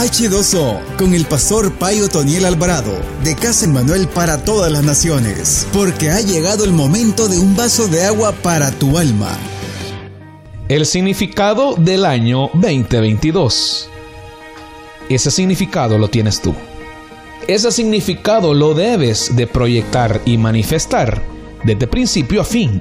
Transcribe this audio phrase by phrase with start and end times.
[0.00, 6.08] H2O con el pastor Payo Toniel Alvarado de Casa Manuel para todas las naciones, porque
[6.08, 9.28] ha llegado el momento de un vaso de agua para tu alma.
[10.70, 13.90] El significado del año 2022.
[15.10, 16.54] Ese significado lo tienes tú.
[17.46, 21.20] Ese significado lo debes de proyectar y manifestar
[21.62, 22.80] desde principio a fin.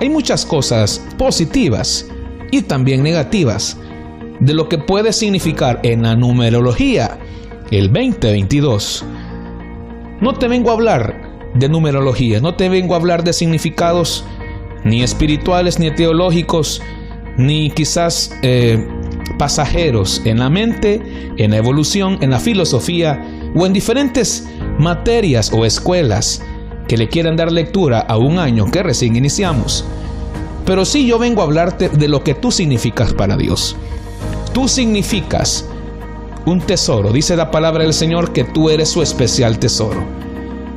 [0.00, 2.06] Hay muchas cosas positivas
[2.50, 3.76] y también negativas
[4.40, 7.18] de lo que puede significar en la numerología
[7.70, 9.04] el 2022.
[10.20, 14.24] No te vengo a hablar de numerología, no te vengo a hablar de significados
[14.84, 16.82] ni espirituales, ni teológicos,
[17.36, 18.86] ni quizás eh,
[19.38, 23.22] pasajeros en la mente, en la evolución, en la filosofía
[23.54, 24.48] o en diferentes
[24.78, 26.42] materias o escuelas
[26.88, 29.84] que le quieran dar lectura a un año que recién iniciamos.
[30.64, 33.76] Pero sí yo vengo a hablarte de lo que tú significas para Dios.
[34.60, 35.64] Tú significas
[36.44, 37.14] un tesoro.
[37.14, 40.04] Dice la palabra del Señor que tú eres su especial tesoro.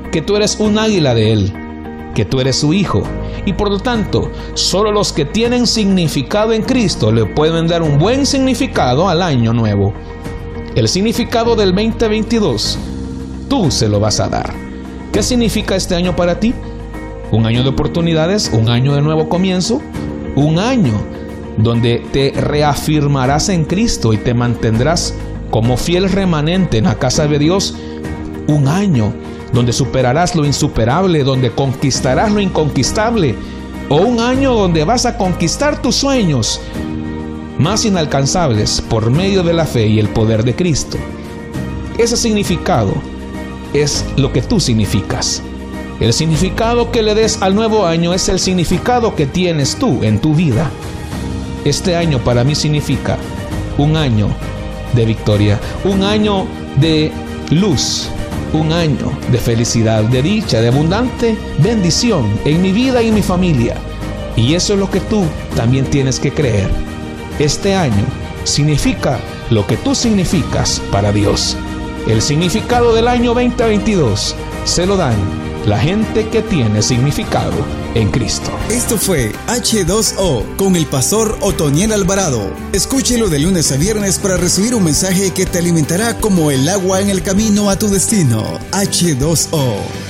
[0.09, 1.53] Que tú eres un águila de Él.
[2.15, 3.03] Que tú eres su hijo.
[3.45, 7.99] Y por lo tanto, solo los que tienen significado en Cristo le pueden dar un
[7.99, 9.93] buen significado al año nuevo.
[10.75, 12.79] El significado del 2022,
[13.49, 14.53] tú se lo vas a dar.
[15.11, 16.53] ¿Qué significa este año para ti?
[17.33, 19.81] Un año de oportunidades, un año de nuevo comienzo,
[20.37, 20.93] un año
[21.57, 25.13] donde te reafirmarás en Cristo y te mantendrás
[25.51, 27.75] como fiel remanente en la casa de Dios
[28.47, 29.13] un año
[29.53, 33.35] donde superarás lo insuperable, donde conquistarás lo inconquistable,
[33.87, 36.59] o un año donde vas a conquistar tus sueños
[37.59, 40.97] más inalcanzables por medio de la fe y el poder de Cristo.
[41.97, 42.93] Ese significado
[43.73, 45.43] es lo que tú significas.
[45.99, 50.19] El significado que le des al nuevo año es el significado que tienes tú en
[50.19, 50.71] tu vida.
[51.65, 53.17] Este año para mí significa
[53.77, 54.27] un año
[54.93, 56.45] de victoria, un año
[56.79, 57.11] de
[57.51, 58.09] luz,
[58.53, 63.21] un año de felicidad, de dicha, de abundante bendición en mi vida y en mi
[63.21, 63.75] familia.
[64.35, 65.23] Y eso es lo que tú
[65.55, 66.69] también tienes que creer.
[67.39, 68.05] Este año
[68.43, 71.57] significa lo que tú significas para Dios.
[72.07, 75.15] El significado del año 2022 se lo dan
[75.65, 77.53] la gente que tiene significado
[77.95, 78.51] en Cristo.
[78.69, 82.51] Esto fue H2O con el pastor Otoniel Alvarado.
[82.73, 86.99] Escúchelo de lunes a viernes para recibir un mensaje que te alimentará como el agua
[86.99, 88.59] en el camino a tu destino.
[88.71, 90.02] H2O.